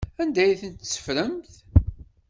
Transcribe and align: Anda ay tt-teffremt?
Anda 0.21 0.39
ay 0.43 0.53
tt-teffremt? 0.59 1.51